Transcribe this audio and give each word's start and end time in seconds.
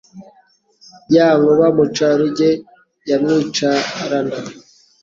Ya 1.15 1.27
Nkuba 1.39 1.67
Muca-ruge 1.75 2.49
ya 3.09 3.15
Mwicarana. 3.21 4.37